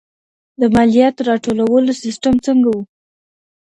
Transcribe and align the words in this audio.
د 0.59 0.61
مالیاتو 0.75 1.21
راټولولو 1.29 1.91
سیسټم 2.03 2.35
څنګه 2.45 2.67
و؟ 2.73 2.77